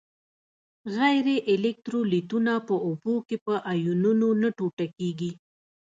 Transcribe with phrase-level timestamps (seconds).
[0.95, 5.31] غیر الکترولیتونه په اوبو کې په آیونونو نه ټوټه کیږي.